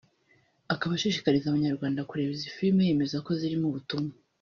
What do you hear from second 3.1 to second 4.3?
ko zirimo ubutumwa